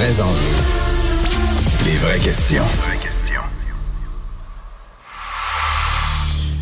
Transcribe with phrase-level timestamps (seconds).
[0.00, 0.64] Vrais enjeux.
[1.84, 2.64] Les vraies questions.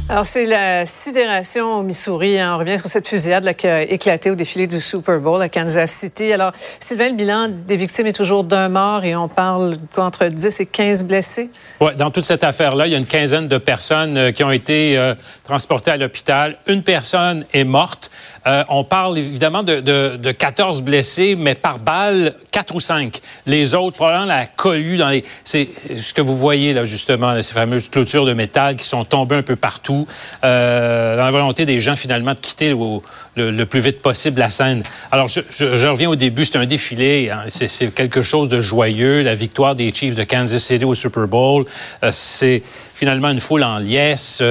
[0.08, 2.40] Alors, c'est la sidération au Missouri.
[2.40, 2.54] Hein.
[2.56, 5.48] On revient sur cette fusillade là, qui a éclaté au défilé du Super Bowl à
[5.48, 6.32] Kansas City.
[6.32, 10.60] Alors, Sylvain, le bilan des victimes est toujours d'un mort et on parle entre 10
[10.60, 11.50] et 15 blessés?
[11.80, 14.50] Oui, dans toute cette affaire-là, il y a une quinzaine de personnes euh, qui ont
[14.50, 15.14] été euh,
[15.44, 16.56] transportées à l'hôpital.
[16.66, 18.10] Une personne est morte.
[18.48, 23.20] Euh, on parle évidemment de, de, de, 14 blessés, mais par balle, 4 ou 5.
[23.46, 25.22] Les autres, probablement la cohue dans les...
[25.44, 29.36] C'est ce que vous voyez là, justement, ces fameuses clôtures de métal qui sont tombées
[29.36, 30.06] un peu partout,
[30.44, 32.74] euh, dans la volonté des gens, finalement, de quitter
[33.36, 34.82] le, plus vite possible la scène.
[35.10, 39.34] Alors, je, reviens au début, c'est un défilé, hein, c'est quelque chose de joyeux, la
[39.34, 41.66] victoire des Chiefs de Kansas City au Super Bowl,
[42.02, 42.62] euh, c'est
[42.94, 44.42] finalement une foule en liesse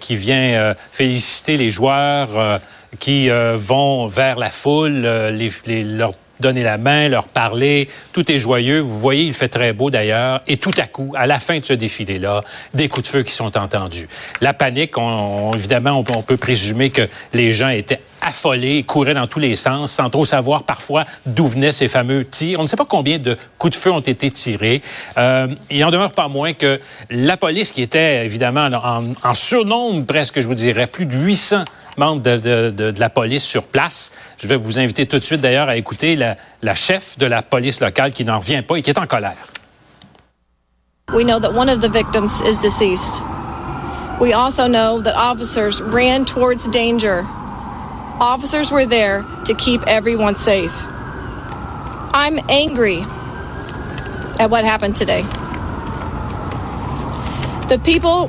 [0.00, 2.60] qui vient féliciter les joueurs
[2.98, 7.88] qui euh, vont vers la foule, euh, les, les, leur donner la main, leur parler.
[8.12, 8.80] Tout est joyeux.
[8.80, 10.42] Vous voyez, il fait très beau d'ailleurs.
[10.46, 12.42] Et tout à coup, à la fin de ce défilé-là,
[12.74, 14.08] des coups de feu qui sont entendus.
[14.40, 19.26] La panique, on, évidemment, on, on, peut présumer que les gens étaient affolés, couraient dans
[19.26, 22.60] tous les sens, sans trop savoir parfois d'où venaient ces fameux tirs.
[22.60, 24.80] On ne sait pas combien de coups de feu ont été tirés.
[25.18, 28.68] Euh, il en demeure pas moins que la police, qui était évidemment
[29.24, 31.64] en, surnombre presque, je vous dirais, plus de 800
[31.96, 34.12] membres de, la police sur place.
[34.40, 37.42] Je vais vous inviter tout de suite d'ailleurs à écouter la, la chef de la
[37.42, 39.36] police locale qui n'en revient pas et qui est en colère.
[41.12, 43.22] We know that one of the victims is deceased.
[44.20, 47.26] We also know that officers ran towards danger.
[48.22, 50.72] Officers were there to keep everyone safe.
[52.14, 53.00] I'm angry
[54.38, 55.22] at what happened today.
[57.68, 58.28] The people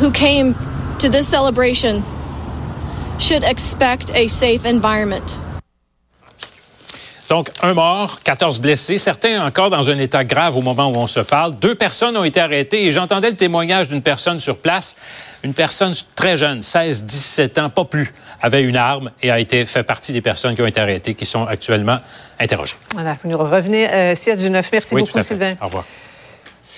[0.00, 0.56] who came
[0.98, 2.02] to this celebration
[3.20, 5.40] should expect a safe environment.
[7.28, 11.06] Donc, un mort, 14 blessés, certains encore dans un état grave au moment où on
[11.06, 11.54] se parle.
[11.54, 14.96] Deux personnes ont été arrêtées et j'entendais le témoignage d'une personne sur place,
[15.42, 18.12] une personne très jeune, 16, 17 ans, pas plus,
[18.42, 21.24] avait une arme et a été fait partie des personnes qui ont été arrêtées, qui
[21.24, 21.98] sont actuellement
[22.38, 22.76] interrogées.
[22.92, 24.70] Voilà, vous nous revenez, euh, Sia Duneuf.
[24.70, 25.54] Merci oui, beaucoup, Sylvain.
[25.62, 25.84] Au revoir.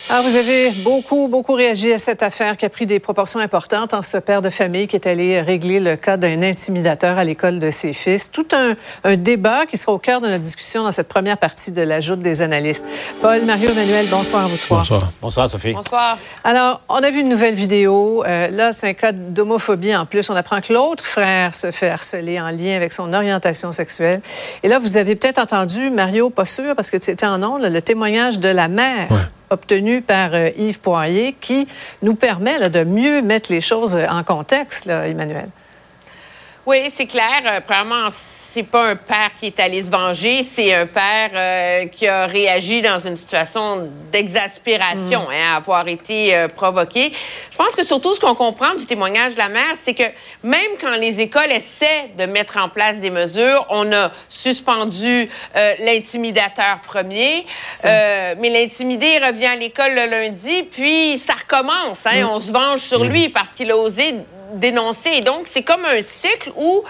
[0.08, 3.92] Alors, vous avez beaucoup, beaucoup réagi à cette affaire qui a pris des proportions importantes
[3.92, 7.58] en ce père de famille qui est allé régler le cas d'un intimidateur à l'école
[7.58, 8.30] de ses fils.
[8.30, 11.72] Tout un, un, débat qui sera au cœur de notre discussion dans cette première partie
[11.72, 12.84] de la joute des analystes.
[13.20, 14.78] Paul, Mario, Emmanuel, bonsoir à vous trois.
[14.78, 15.02] Bonsoir.
[15.20, 15.72] Bonsoir, Sophie.
[15.72, 16.18] Bonsoir.
[16.44, 18.22] Alors, on a vu une nouvelle vidéo.
[18.24, 20.30] Euh, là, c'est un cas d'homophobie en plus.
[20.30, 24.20] On apprend que l'autre frère se fait harceler en lien avec son orientation sexuelle.
[24.62, 27.62] Et là, vous avez peut-être entendu, Mario, pas sûr, parce que tu étais en ondes,
[27.62, 29.10] le témoignage de la mère.
[29.10, 29.16] Ouais
[29.50, 31.66] obtenu par euh, Yves Poirier qui
[32.02, 35.48] nous permet là, de mieux mettre les choses en contexte, là, Emmanuel.
[36.66, 37.42] Oui, c'est clair.
[37.44, 38.08] Euh, premièrement,
[38.56, 42.24] c'est pas un père qui est allé se venger, c'est un père euh, qui a
[42.24, 45.30] réagi dans une situation d'exaspération, mm.
[45.30, 47.12] hein, à avoir été euh, provoqué.
[47.50, 50.04] Je pense que surtout ce qu'on comprend du témoignage de la mère, c'est que
[50.42, 55.74] même quand les écoles essaient de mettre en place des mesures, on a suspendu euh,
[55.80, 57.44] l'intimidateur premier,
[57.84, 62.06] mais l'intimidé revient à l'école le lundi, puis ça recommence.
[62.06, 62.30] Hein, mm.
[62.30, 63.08] On se venge sur mm.
[63.08, 64.14] lui parce qu'il a osé
[64.62, 66.84] Et donc, c'est comme un cycle où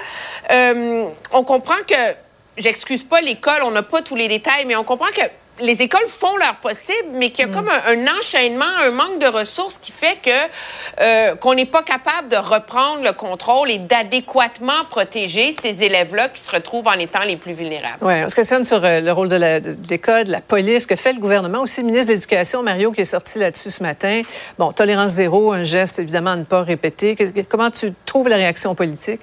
[0.50, 2.14] euh, on comprend que,
[2.56, 5.22] j'excuse pas l'école, on n'a pas tous les détails, mais on comprend que
[5.60, 7.54] les écoles font leur possible, mais qu'il y a mm.
[7.54, 10.30] comme un, enchaînement, un manque de ressources qui fait que
[11.00, 16.40] euh, qu'on n'est pas capable de reprendre le contrôle et d'adéquatement protéger ces élèves-là qui
[16.42, 17.98] se retrouvent en étant les plus vulnérables.
[18.02, 21.12] Oui, on se questionne sur euh, le rôle de de, de la police, que fait
[21.12, 24.22] le gouvernement, aussi le ministre de l'Éducation, Mario, qui est sorti là-dessus ce matin.
[24.58, 27.16] Bon, tolérance zéro, un geste évidemment à ne pas répéter.
[27.48, 29.20] Comment tu trouves la réaction politique?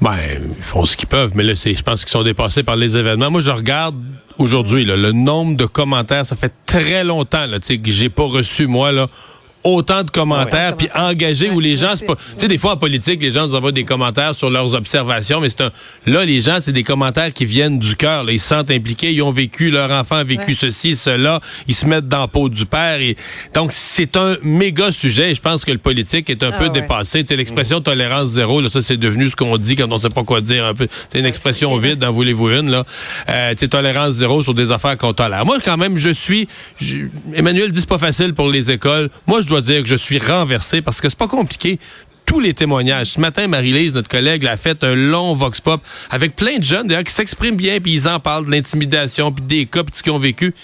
[0.00, 0.16] Ben,
[0.56, 3.30] ils font ce qu'ils peuvent, mais là, je pense qu'ils sont dépassés par les événements.
[3.30, 3.96] Moi, je regarde
[4.38, 6.24] aujourd'hui le nombre de commentaires.
[6.24, 9.08] Ça fait très longtemps là, que j'ai pas reçu, moi, là,
[9.74, 12.06] autant de commentaires, puis engagés où les gens, tu
[12.36, 15.48] sais, des fois en politique, les gens nous envoient des commentaires sur leurs observations, mais
[15.48, 15.70] c'est un,
[16.06, 19.22] là, les gens, c'est des commentaires qui viennent du cœur, ils se sentent impliqués, ils
[19.22, 22.66] ont vécu, leur enfant a vécu ceci, cela, ils se mettent dans la peau du
[22.66, 23.16] père, et
[23.54, 26.68] donc c'est un méga sujet, et je pense que le politique est un ah, peu
[26.70, 29.98] dépassé, tu sais, l'expression tolérance zéro, là, ça c'est devenu ce qu'on dit quand on
[29.98, 32.84] sait pas quoi dire, un peu, c'est une expression vide, en voulez-vous une, là,
[33.28, 35.44] euh, tu sais, tolérance zéro sur des affaires qu'on tolère.
[35.44, 36.48] Moi, quand même, je suis,
[37.34, 40.18] Emmanuel dit c'est pas facile pour les écoles, moi, je dois dire que je suis
[40.18, 41.78] renversé parce que c'est pas compliqué
[42.26, 43.08] tous les témoignages.
[43.08, 46.86] Ce matin, Marie-Lise, notre collègue, a fait un long vox pop avec plein de jeunes
[46.86, 50.02] d'ailleurs qui s'expriment bien puis ils en parlent de l'intimidation puis des cas puis ce
[50.02, 50.54] qu'ils ont vécu.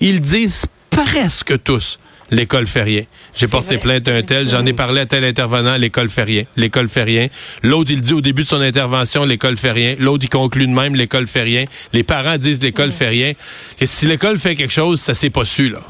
[0.00, 1.98] Ils disent presque tous
[2.32, 3.04] l'école fait rien.
[3.34, 6.44] J'ai porté plainte à un tel, j'en ai parlé à tel intervenant, l'école fait rien.
[6.56, 7.28] L'école fait rien.
[7.62, 9.94] L'autre, il dit au début de son intervention, l'école fait rien.
[9.98, 11.66] L'autre, il conclut de même, l'école fait rien.
[11.92, 13.32] Les parents disent l'école fait rien.
[13.78, 15.80] Et si l'école fait quelque chose, ça s'est pas su, là.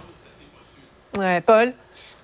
[1.17, 1.73] Ouais, Paul?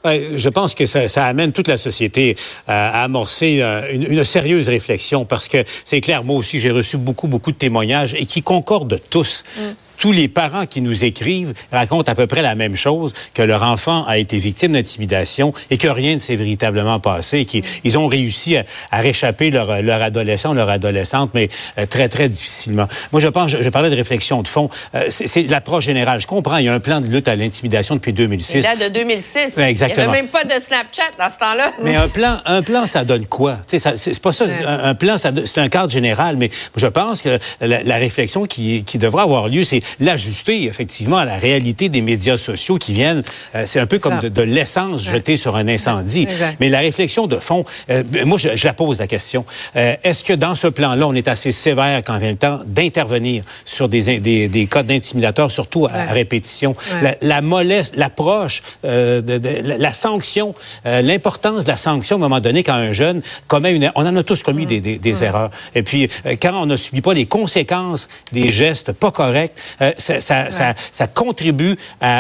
[0.05, 2.37] Je pense que ça, amène toute la société
[2.67, 6.97] à, amorcer euh, une, une, sérieuse réflexion parce que c'est clair, moi aussi j'ai reçu
[6.97, 9.45] beaucoup, beaucoup de témoignages et qui concordent tous.
[9.57, 9.63] Mm
[9.99, 13.63] tous les parents qui nous écrivent racontent à peu près la même chose, que leur
[13.63, 18.57] enfant a été victime d'intimidation et que rien ne s'est véritablement passé, qu'ils ont réussi
[18.57, 21.49] à, réchapper leur, leur adolescent, leur adolescente, mais
[21.79, 22.87] euh, très, très difficilement.
[23.13, 26.21] Moi, je pense, je, parlais de réflexion de fond, euh, c'est l'approche générale.
[26.21, 28.63] Je comprends, il y a un plan de lutte à l'intimidation depuis 2006.
[28.63, 29.59] Là, de 2006.
[29.59, 29.89] exactement.
[29.89, 31.73] Il n'y avait même pas de Snapchat dans ce temps-là.
[31.83, 33.59] Mais un plan, un plan, ça donne quoi?
[33.67, 34.47] C'est pas ça.
[34.67, 38.99] Un, plan, c'est un cadre général, mais je pense que la, la réflexion qui, qui
[38.99, 43.23] devra avoir lieu, c'est l'ajuster effectivement à la réalité des médias sociaux qui viennent.
[43.55, 46.27] Euh, c'est un peu comme de, l'essence jetée sur un incendie.
[46.61, 49.45] Mais la réflexion de fond, euh, moi je, la pose la question.
[49.77, 53.45] Euh, est-ce que dans ce plan-là, on est assez sévère quand vient le temps d'intervenir
[53.65, 56.75] sur des, des, des cas d'intimidateurs, surtout à, répétition?
[57.03, 59.41] La, la, mollesse, l'approche, de,
[59.79, 60.55] la, sanction,
[60.85, 63.91] l'importance de la sanction à un moment donné quand un jeune commet une...
[63.95, 65.51] On en a tous commis des, des, erreurs.
[65.75, 66.09] Et puis,
[66.41, 70.75] quand on ne subit pas les conséquences des gestes pas corrects, euh, ça, ça, ça,
[70.93, 71.77] ça, contribue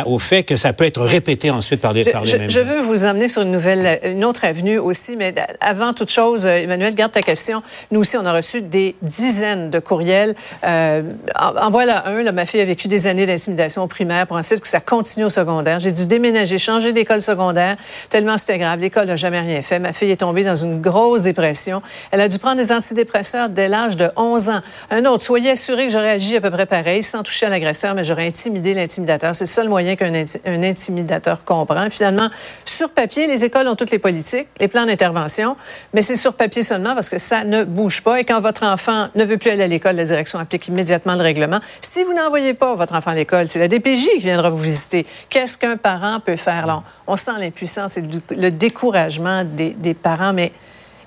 [0.06, 2.50] au fait que ça peut être répété ensuite par les, je, par les je, mêmes.
[2.50, 6.46] Je veux vous emmener sur une nouvelle, une autre avenue aussi, mais avant toute chose,
[6.46, 7.62] euh, Emmanuel, garde ta question.
[7.90, 10.34] Nous aussi, on a reçu des dizaines de courriels.
[10.64, 11.02] Euh,
[11.38, 12.22] en, voilà un.
[12.22, 15.26] Là, ma fille a vécu des années d'intimidation au primaire pour ensuite que ça continue
[15.26, 15.80] au secondaire.
[15.80, 17.76] J'ai dû déménager, changer d'école secondaire,
[18.10, 18.80] tellement c'était grave.
[18.80, 19.78] L'école n'a jamais rien fait.
[19.78, 21.82] Ma fille est tombée dans une grosse dépression.
[22.10, 24.60] Elle a dû prendre des antidépresseurs dès l'âge de 11 ans.
[24.90, 27.94] Un autre, soyez assuré que j'aurais agi à peu près pareil, sans toucher à l'agresseur,
[27.94, 29.34] mais j'aurais intimidé l'intimidateur.
[29.34, 30.14] C'est le seul moyen qu'un
[30.62, 31.88] intimidateur comprend.
[31.90, 32.28] Finalement,
[32.64, 35.56] sur papier, les écoles ont toutes les politiques, les plans d'intervention,
[35.92, 38.20] mais c'est sur papier seulement parce que ça ne bouge pas.
[38.20, 41.22] Et quand votre enfant ne veut plus aller à l'école, la direction applique immédiatement le
[41.22, 41.60] règlement.
[41.80, 45.06] Si vous n'envoyez pas votre enfant à l'école, c'est la DPJ qui viendra vous visiter.
[45.28, 46.66] Qu'est-ce qu'un parent peut faire?
[46.66, 46.82] Là?
[47.06, 50.52] On sent l'impuissance et le découragement des, parents, mais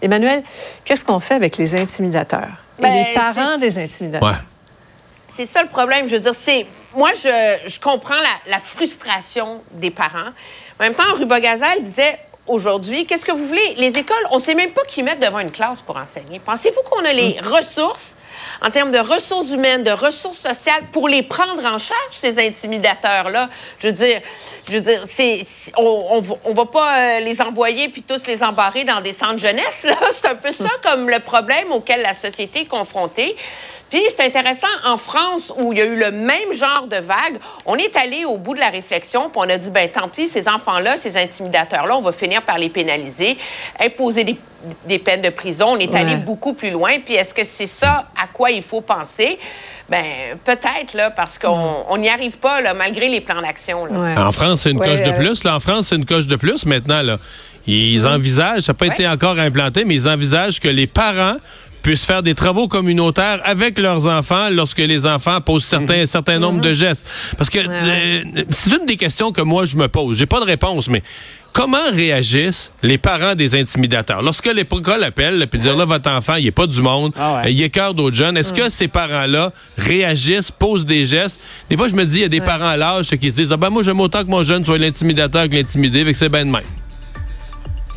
[0.02, 0.44] Emmanuel,
[0.84, 2.50] qu'est-ce qu'on fait avec les intimidateurs?
[2.80, 4.44] Et ben, les parents des intimidateurs?
[5.32, 6.08] C'est ça le problème.
[6.08, 6.66] Je veux dire, c'est.
[6.94, 10.30] Moi, je, je comprends la, la, frustration des parents.
[10.80, 13.76] En même temps, Ruba Gazal disait aujourd'hui, qu'est-ce que vous voulez?
[13.78, 16.40] Les écoles, on ne sait même pas qui mettre devant une classe pour enseigner.
[16.40, 17.48] Pensez-vous qu'on a les mm.
[17.48, 18.18] ressources
[18.62, 23.50] en termes de ressources humaines, de ressources sociales, pour les prendre en charge, ces intimidateurs-là?
[23.80, 24.22] Je veux dire,
[24.68, 25.46] je veux dire, c'est,
[25.78, 29.84] on, on, va pas euh, les envoyer puis tous les embarrer dans des centres jeunesse,
[29.84, 29.96] là.
[30.12, 33.36] C'est un peu ça comme le problème auquel la société est confrontée.
[33.92, 37.40] Puis c'est intéressant, en France, où il y a eu le même genre de vague,
[37.66, 40.30] on est allé au bout de la réflexion, puis on a dit, ben tant pis,
[40.30, 43.38] ces enfants-là, ces intimidateurs-là, on va finir par les pénaliser,
[43.80, 44.38] imposer des,
[44.86, 45.72] des peines de prison.
[45.72, 47.00] On est allé beaucoup plus loin.
[47.04, 49.38] Puis est-ce que c'est ça à quoi il faut penser?
[49.90, 50.06] Ben
[50.46, 53.88] peut-être là parce qu'on n'y arrive pas là, malgré les plans d'action.
[54.18, 55.44] En France, c'est une coche de plus.
[55.44, 57.02] Là, en France, c'est une coche de plus maintenant.
[57.02, 57.18] Là.
[57.68, 61.36] Ils envisagent, ça n'a pas été encore implanté, mais ils envisagent que les parents
[61.82, 66.06] puissent faire des travaux communautaires avec leurs enfants lorsque les enfants posent certains, mhm.
[66.06, 67.08] certain nombre de gestes.
[67.38, 70.18] Parce que euh, c'est une des questions que moi je me pose.
[70.18, 71.04] J'ai pas de réponse, mais
[71.54, 74.22] comment réagissent les parents des intimidateurs?
[74.22, 77.62] Lorsque l'école appelle, puis dire là, votre enfant, il est pas du monde, ah il
[77.62, 81.40] est cœur d'autres jeunes, est-ce que ces parents-là réagissent, posent des gestes?
[81.70, 83.50] Des fois, je me dis, il y a des parents à l'âge qui se disent,
[83.52, 86.46] ah, ben, moi, j'aime autant que mon jeune soit l'intimidateur que l'intimidé, avec c'est bien
[86.46, 86.62] de même.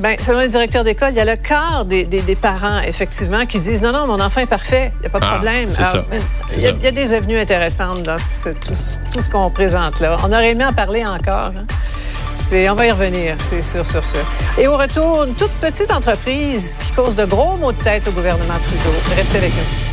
[0.00, 3.60] Bien, selon les directeurs d'école, il y a le quart des, des, parents, effectivement, qui
[3.60, 5.68] disent non, non, mon enfant est parfait, il n'y a pas de ah, problème.
[6.56, 10.16] Il y, a des avenues intéressantes dans tout, ce qu'on présente là.
[10.24, 11.52] On aurait aimé en parler encore.
[11.56, 11.66] Hein.
[12.34, 14.24] C'est, on va y revenir, c'est sûr, sûr, sûr.
[14.58, 18.10] Et au retour, une toute petite entreprise qui cause de gros maux de tête au
[18.10, 18.96] gouvernement Trudeau.
[19.16, 19.83] Restez avec nous.